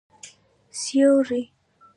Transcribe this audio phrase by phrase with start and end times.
[0.81, 1.51] سیوری